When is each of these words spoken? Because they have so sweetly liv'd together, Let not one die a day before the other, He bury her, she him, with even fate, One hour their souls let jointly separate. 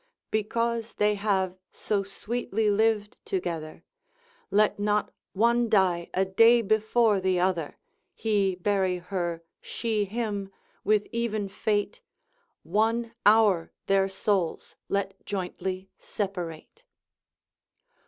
Because 0.31 0.95
they 0.95 1.13
have 1.13 1.59
so 1.71 2.01
sweetly 2.01 2.71
liv'd 2.71 3.17
together, 3.23 3.83
Let 4.49 4.79
not 4.79 5.13
one 5.33 5.69
die 5.69 6.09
a 6.15 6.25
day 6.25 6.63
before 6.63 7.21
the 7.21 7.39
other, 7.39 7.77
He 8.15 8.55
bury 8.55 8.97
her, 8.97 9.43
she 9.61 10.05
him, 10.05 10.51
with 10.83 11.05
even 11.11 11.47
fate, 11.49 12.01
One 12.63 13.13
hour 13.27 13.73
their 13.85 14.09
souls 14.09 14.75
let 14.89 15.23
jointly 15.23 15.91
separate. 15.99 16.83